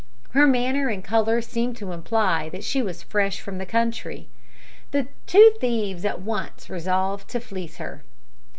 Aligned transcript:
Her 0.31 0.47
manner 0.47 0.87
and 0.87 1.03
colour 1.03 1.43
seemed 1.43 1.77
to 1.77 1.91
imply 1.91 2.49
that 2.49 2.63
she 2.63 2.81
was 2.81 3.03
fresh 3.03 3.39
from 3.39 3.59
the 3.59 3.67
country. 3.67 4.29
The 4.89 5.09
two 5.27 5.53
thieves 5.61 6.05
at 6.05 6.21
once 6.21 6.71
resolved 6.71 7.29
to 7.29 7.39
fleece 7.39 7.77
her. 7.77 8.01